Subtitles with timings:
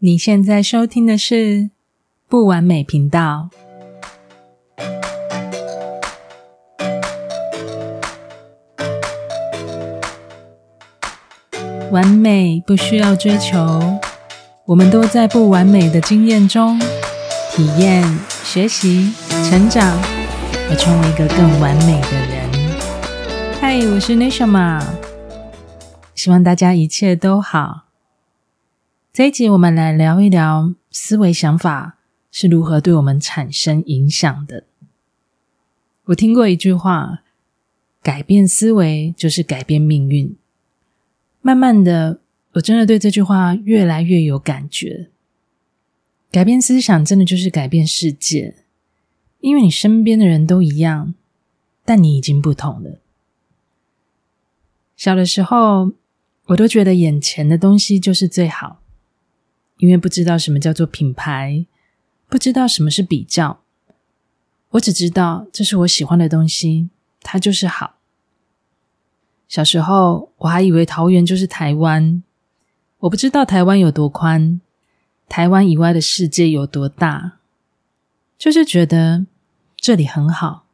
[0.00, 1.70] 你现在收听的是
[2.28, 3.50] 不完美频道。
[11.90, 13.98] 完美不需要追求，
[14.66, 16.78] 我们都在不完美的经验中
[17.50, 18.04] 体验、
[18.44, 19.12] 学习、
[19.50, 19.98] 成长，
[20.70, 22.48] 而成为一个更完美的人。
[23.60, 24.80] 嗨，我是 nishama
[26.14, 27.87] 希望大家一切都好。
[29.18, 31.98] 这一集我们来聊一聊思维想法
[32.30, 34.62] 是如何对我们产生影响的。
[36.04, 37.24] 我听过一句话：
[38.00, 40.36] 改变思维就是改变命运。
[41.40, 42.20] 慢慢的，
[42.52, 45.10] 我真的对这句话越来越有感觉。
[46.30, 48.54] 改变思想真的就是改变世界，
[49.40, 51.14] 因为你身边的人都一样，
[51.84, 53.00] 但你已经不同了。
[54.96, 55.90] 小的时候，
[56.44, 58.80] 我都觉得眼前的东西就是最好。
[59.78, 61.66] 因为不知道什么叫做品牌，
[62.28, 63.62] 不知道什么是比较，
[64.70, 66.90] 我只知道这是我喜欢的东西，
[67.22, 67.96] 它就是好。
[69.48, 72.22] 小时候我还以为桃园就是台湾，
[72.98, 74.60] 我不知道台湾有多宽，
[75.28, 77.38] 台湾以外的世界有多大，
[78.36, 79.24] 就是觉得
[79.76, 80.66] 这里很好。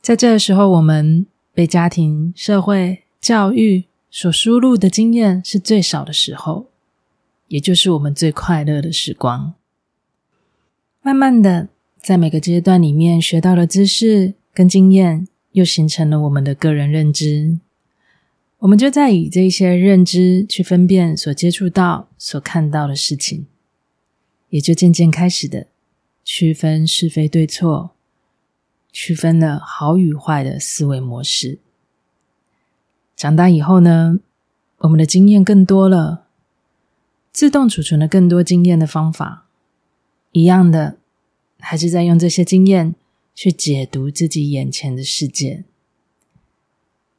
[0.00, 6.68] 在这个时候，我们被家庭、社会、教育所输入的经验是最少的时候。
[7.48, 9.54] 也就是我们最快乐的时光。
[11.02, 17.60] 慢慢的，在每个阶段里面学到的知识跟经验，又形成了我们的个人认知。
[18.58, 23.46] 我们就在以这些认知去分辨所接触到、所看到的事情，
[24.48, 25.68] 也就渐渐开始的
[26.24, 27.90] 区分是非对错，
[28.90, 31.60] 区分了好与坏的思维模式。
[33.14, 34.18] 长大以后呢，
[34.78, 36.25] 我们的经验更多了。
[37.36, 39.44] 自动储存了更多经验的方法，
[40.32, 40.96] 一样的，
[41.58, 42.94] 还是在用这些经验
[43.34, 45.62] 去解读自己眼前的世界。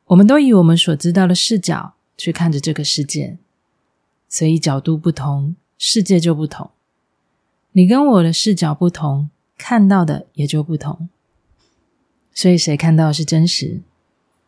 [0.06, 3.38] 我们都以我们所知道的视角去看着这个世界，
[4.28, 6.72] 所以角度不同，世界就不同。
[7.74, 11.08] 你跟我的视角不同，看到的也就不同。
[12.34, 13.82] 所以谁看到是真实，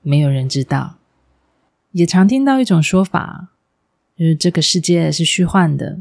[0.02, 0.98] 没有人知道。
[1.92, 3.50] 也常听到一种说法。
[4.20, 6.00] 就是这个世界是虚幻的。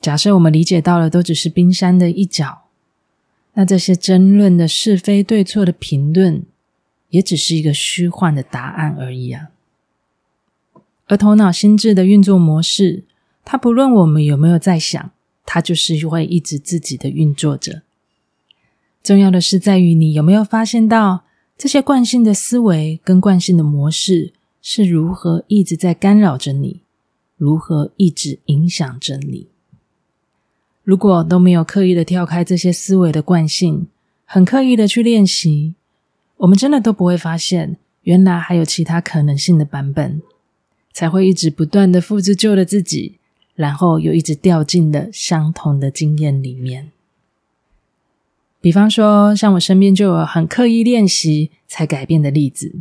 [0.00, 2.62] 假设我们理解到了都只是冰山的一角，
[3.54, 6.44] 那这些争论的是非对错的评论，
[7.08, 9.48] 也只是一个虚幻的答案而已啊。
[11.08, 13.02] 而头脑心智的运作模式，
[13.44, 15.10] 它不论我们有没有在想，
[15.44, 17.82] 它就是会一直自己的运作着。
[19.02, 21.24] 重要的是在于你有没有发现到
[21.58, 24.32] 这些惯性的思维跟惯性的模式
[24.62, 26.82] 是如何一直在干扰着你。
[27.40, 29.46] 如何一直影响着你？
[30.84, 33.86] 如果都没有刻意的跳开这些思维的惯性，
[34.26, 35.74] 很刻意的去练习，
[36.36, 40.20] 我们真的都不会发现，原来还有其他可能性的版本，
[40.92, 43.18] 才会一直不断的复制旧的自己，
[43.54, 46.92] 然后又一直掉进了相同的经验里面。
[48.60, 52.80] 比方说，像我身边就有很刻意练习才改变的例子，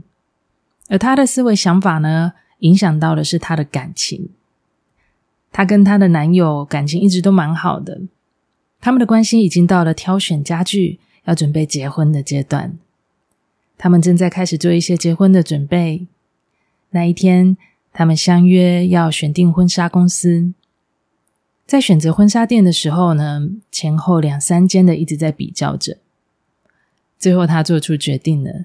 [0.89, 4.27] 而他的思维想法呢，影响到的是他的感情。
[5.59, 7.99] 她跟她的男友感情一直都蛮好的，
[8.79, 12.77] 他们的关系已经到了挑选家具、要准备结婚的阶段。
[13.77, 16.07] 他们正在开始做一些结婚的准备。
[16.91, 17.57] 那一天，
[17.91, 20.53] 他们相约要选定婚纱公司。
[21.67, 25.97] 在选择婚纱店的时候呢，前后两三间的一直在比较着。
[27.17, 28.63] 最后，他做出决定了。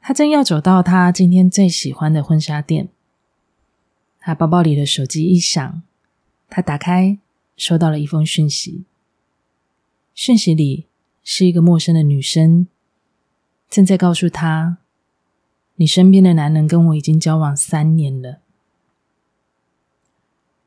[0.00, 2.88] 他正要走到他今天最喜欢的婚纱店，
[4.18, 5.82] 他包包里的手机一响。
[6.50, 7.16] 他打开，
[7.56, 8.84] 收到了一封讯息。
[10.12, 10.86] 讯息里
[11.22, 12.66] 是一个陌生的女生，
[13.70, 14.78] 正在告诉他
[15.76, 18.40] ：“你身边的男人跟我已经交往三年了。”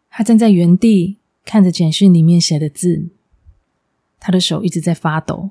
[0.09, 3.09] 他站在原地看着简讯里面写的字，
[4.19, 5.49] 他的手一直在发抖。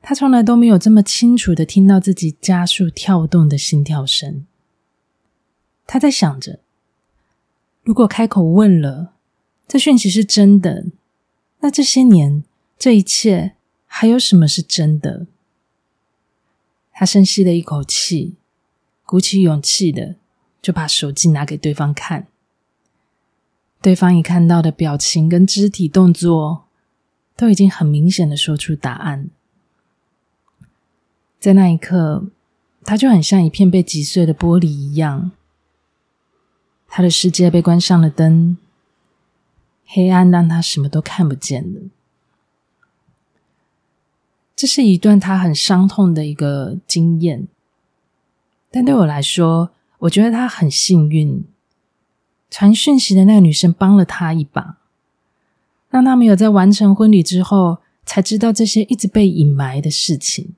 [0.00, 4.46] 他从来都没有这么清楚的听到自己加速跳动的心跳声。
[5.84, 6.60] 他在想着。
[7.88, 9.14] 如果开口问了，
[9.66, 10.88] 这讯息是真的，
[11.60, 12.44] 那这些年
[12.78, 13.54] 这一切
[13.86, 15.26] 还有什么是真的？
[16.92, 18.34] 他深吸了一口气，
[19.06, 20.16] 鼓起勇气的
[20.60, 22.26] 就把手机拿给对方看。
[23.80, 26.64] 对方一看到的表情跟肢体动作，
[27.34, 29.30] 都已经很明显的说出答案。
[31.40, 32.26] 在那一刻，
[32.84, 35.30] 他就很像一片被击碎的玻璃一样。
[36.98, 38.58] 他的世界被关上了灯，
[39.86, 41.82] 黑暗让他什么都看不见了。
[44.56, 47.46] 这是一段他很伤痛的一个经验，
[48.72, 51.44] 但对我来说，我觉得他很幸运，
[52.50, 54.78] 传讯息的那个女生帮了他一把，
[55.90, 60.52] 让他没有在完成婚礼之后才知道这些一直被隐瞒的事情。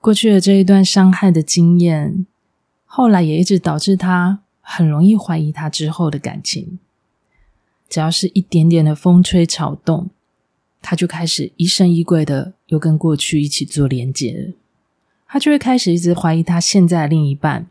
[0.00, 2.26] 过去的这一段伤害的经验，
[2.84, 6.80] 后来也一直导致他很容易怀疑他之后的感情。
[7.88, 10.10] 只要是一点点的风吹草动，
[10.82, 14.52] 他就开始疑神疑鬼的，又跟过去一起做连结了。
[15.28, 17.66] 他就会开始一直怀疑他现在的另一半，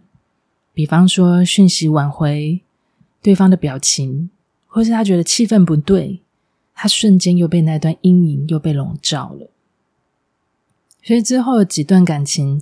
[0.73, 2.61] 比方说讯息挽回，
[3.21, 4.29] 对方的表情，
[4.67, 6.21] 或是他觉得气氛不对，
[6.75, 9.49] 他瞬间又被那段阴影又被笼罩了。
[11.01, 12.61] 所以之后的几段感情，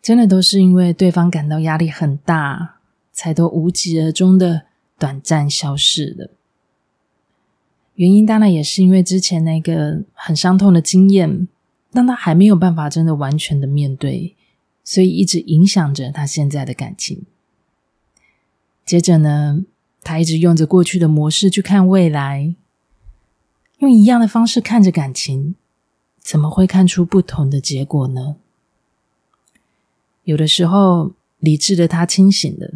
[0.00, 2.73] 真的都是因为对方感到压力很大，
[3.14, 4.66] 才都无疾而终的
[4.98, 6.30] 短暂消失了。
[7.94, 11.48] 原因当然也是因为之前那个很伤痛的经验，
[11.92, 14.34] 让他还没有办法真的完全的面对，
[14.82, 17.22] 所以一直影响着他现在的感情。
[18.84, 19.64] 接着呢，
[20.02, 22.54] 他一直用着过去的模式去看未来，
[23.78, 25.54] 用一样的方式看着感情。
[26.18, 28.36] 怎么会看出不同的结果呢？
[30.24, 32.72] 有的时候，理智的他清醒了，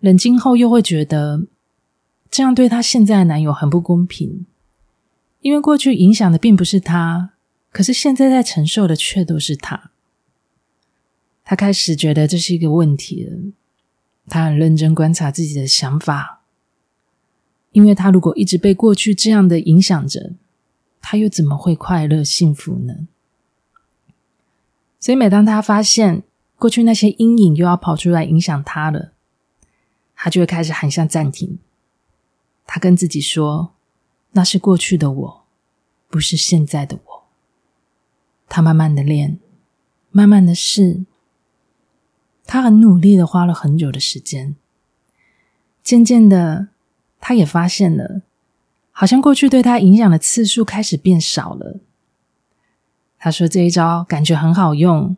[0.00, 1.46] 冷静后又会觉得
[2.30, 4.46] 这样对她现在的男友很不公平，
[5.40, 7.30] 因为过去影响的并不是他，
[7.70, 9.90] 可是现在在承受的却都是他。
[11.44, 13.38] 他开始觉得这是一个问题了，
[14.28, 16.42] 他很认真观察自己的想法，
[17.72, 20.34] 因为他如果一直被过去这样的影响着。
[21.00, 23.06] 他又怎么会快乐幸福呢？
[24.98, 26.24] 所以，每当他发现
[26.56, 29.12] 过去那些阴影又要跑出来影响他了，
[30.20, 31.58] 他就会开始喊下暂停。
[32.66, 33.72] 他跟自己说
[34.32, 35.44] ：“那是过去的我，
[36.10, 37.24] 不是现在的我。”
[38.50, 39.38] 他慢慢的练，
[40.10, 41.04] 慢慢的试，
[42.44, 44.56] 他很努力的花了很久的时间。
[45.82, 46.68] 渐渐的，
[47.20, 48.22] 他也发现了。
[48.90, 51.78] 好像过去对他影响的次数开始变少了。
[53.18, 55.16] 他说这一招感觉很好用，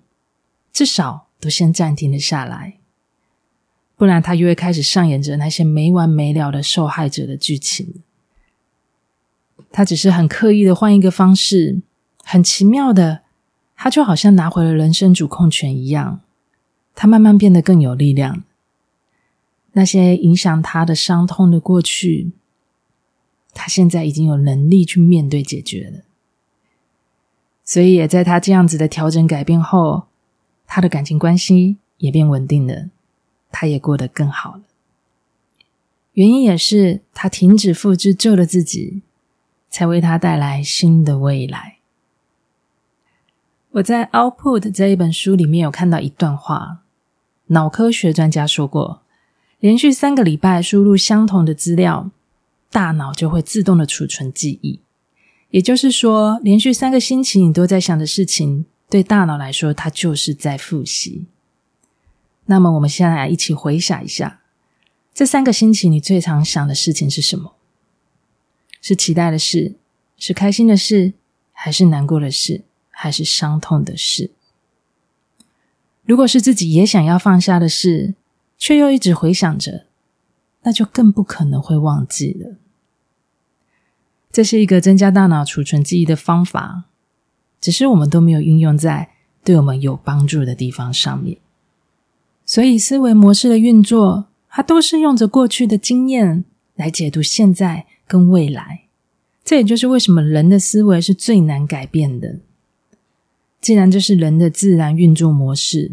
[0.71, 2.80] 至少都先暂停了下来，
[4.01, 7.97] 不然他又会开始上演着那些没完没了的受害者的剧情。
[9.71, 11.83] 他只是很刻意的换一个方式，
[12.25, 13.21] 很奇妙的，
[13.77, 16.23] 他就好像拿回了人生主控权一样，
[16.95, 18.43] 他慢慢变得更有力量。
[19.73, 22.33] 那些影响他的伤痛的过去。
[23.53, 25.99] 他现在已经有能力去面对解决了，
[27.63, 30.05] 所以也在他这样子的调整改变后，
[30.67, 32.89] 他的感情关系也变稳定了，
[33.51, 34.63] 他也过得更好了。
[36.15, 39.03] 原因也是他停止复制旧的自己，
[39.69, 41.79] 才为他带来新的未来。
[43.73, 46.79] 我在《Output》这一本书里面有看到一段话，
[47.47, 49.03] 脑科学专家说过，
[49.61, 52.11] 连续三个礼拜输入相同的资料。
[52.73, 54.79] 大脑就会自动的储存记忆，
[55.51, 61.27] 也就是说，连续三个星期你都在想的事情，对大脑来说，它就是在复习。
[62.51, 64.41] 那么，我们现在来一起回想一下，
[65.15, 67.55] 这三个星期你最常想的事情是什么？
[68.83, 69.77] 是期待的事，
[70.19, 71.13] 是开心的事，
[71.53, 74.33] 还是难过的事，还是伤痛的事？
[76.03, 78.15] 如果是自己也想要放下的事，
[78.59, 79.87] 却又一直回想着。
[80.63, 82.57] 那就更不可能会忘记了。
[84.33, 86.87] 这是一个增加大脑储存记忆的方法，
[87.61, 89.13] 只是我们都没有运用在
[89.45, 91.39] 对我们有帮助的地方上面。
[92.51, 98.87] 所以，思维模式的运作，它都是用着过去的经验来解读现在跟未来。
[99.45, 102.41] 这也就是为什么人的思维是最难改变的。
[103.61, 105.93] 既然这是人的自然运作模式，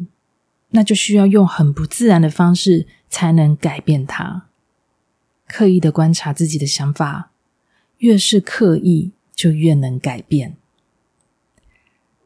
[0.72, 4.48] 那就需要用很不自然的方式才能改变它。
[5.48, 7.30] 刻意的观察自己的想法，
[8.00, 10.58] 越是刻意，就越能改变。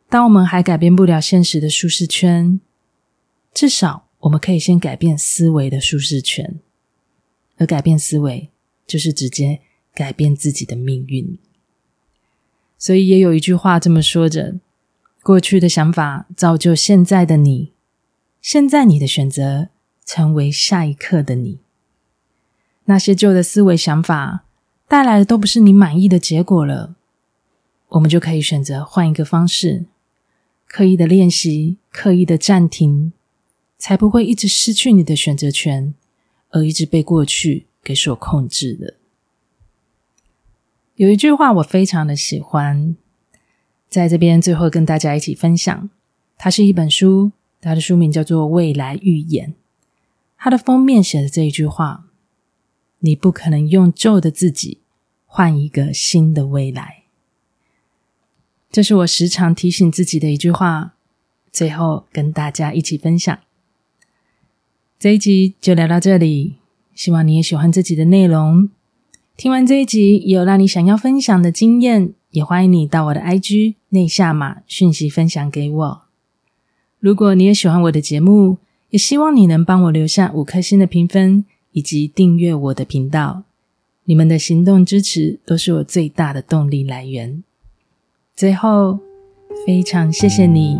[0.07, 2.61] 当我们还改变不了现实的舒适圈，
[3.53, 6.59] 至少我们可以先改变思维的舒适圈。
[7.57, 8.49] 而改变思维，
[8.87, 9.59] 就是直接
[9.93, 11.37] 改变自己的命运。
[12.79, 14.55] 所以也有一句话这么说着：
[15.21, 17.73] 过去的想法造就现在的你，
[18.41, 19.69] 现在你的选择
[20.03, 21.59] 成为下一刻的你。
[22.85, 24.45] 那些旧的思维想法
[24.87, 26.95] 带来的都不是你满意的结果了，
[27.89, 29.85] 我们就可以选择换一个方式，
[30.67, 33.13] 刻意的练习，刻意的暂停，
[33.81, 35.95] 才不会一直失去你的选择权，
[36.51, 38.93] 而一直被过去给所控制的。
[40.97, 42.95] 有一句话我非常的喜欢，
[43.89, 45.89] 在这边最后跟大家一起分享。
[46.37, 49.49] 它是一本书，它的书名叫做《未来预言》。
[50.37, 52.05] 它的封面写的这一句话
[53.01, 54.77] ：“你不可能用旧的自己
[55.25, 57.05] 换一个新的未来。”
[58.71, 60.93] 这是我时常提醒自己的一句话。
[61.51, 63.39] 最后跟大家一起分享。
[65.01, 66.57] 这一集就聊到这里，
[66.93, 68.69] 希望你也喜欢这集的内容。
[69.35, 76.01] 听完这一集，有让你想要分享的经验，也欢迎你到我的 IG 内夏玛讯息分享给我。
[76.99, 78.57] 如果你也喜欢我的节目，
[78.91, 83.41] 也希望你能帮我留下五颗星的评分，以及订阅我的频道。
[84.03, 87.43] 你们的行动支持都是我最大的动力来源。
[88.35, 88.99] 最后，
[89.65, 90.77] 非常谢谢你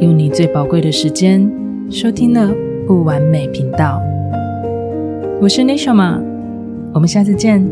[0.00, 1.48] 用你最宝贵的时间
[1.88, 2.52] 收听了
[2.86, 4.02] 不完美频道。
[5.40, 6.20] 我是 Nishima，，
[6.92, 7.64] 我们下次见。